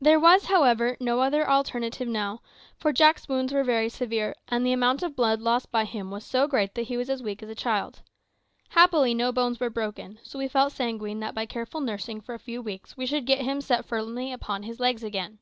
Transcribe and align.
There 0.00 0.18
was, 0.18 0.46
however, 0.46 0.96
no 0.98 1.20
other 1.20 1.48
alternative 1.48 2.08
now; 2.08 2.40
for 2.76 2.92
Jack's 2.92 3.28
wounds 3.28 3.52
were 3.52 3.62
very 3.62 3.88
severe, 3.88 4.34
and 4.48 4.66
the 4.66 4.72
amount 4.72 5.00
of 5.04 5.14
blood 5.14 5.40
lost 5.40 5.70
by 5.70 5.84
him 5.84 6.10
was 6.10 6.24
so 6.26 6.48
great 6.48 6.74
that 6.74 6.88
he 6.88 6.96
was 6.96 7.08
as 7.08 7.22
weak 7.22 7.40
as 7.40 7.48
a 7.48 7.54
child. 7.54 8.00
Happily, 8.70 9.14
no 9.14 9.30
bones 9.30 9.60
were 9.60 9.70
broken, 9.70 10.18
so 10.24 10.40
we 10.40 10.48
felt 10.48 10.72
sanguine 10.72 11.20
that 11.20 11.36
by 11.36 11.46
careful 11.46 11.80
nursing 11.80 12.20
for 12.20 12.34
a 12.34 12.40
few 12.40 12.60
weeks 12.60 12.96
we 12.96 13.06
should 13.06 13.24
get 13.24 13.42
him 13.42 13.60
set 13.60 13.84
firmly 13.86 14.32
upon 14.32 14.64
his 14.64 14.80
legs 14.80 15.04
again. 15.04 15.38